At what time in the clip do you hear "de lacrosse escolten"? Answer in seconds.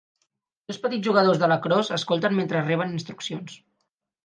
1.43-2.37